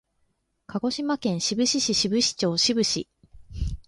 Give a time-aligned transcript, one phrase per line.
[0.65, 3.07] 鹿児島県志布志市志布志町志布志